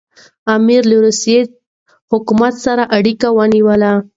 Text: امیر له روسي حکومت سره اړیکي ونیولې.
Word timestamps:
امیر 0.55 0.81
له 0.91 0.97
روسي 1.05 1.37
حکومت 2.11 2.53
سره 2.65 2.83
اړیکي 2.97 3.29
ونیولې. 3.33 3.93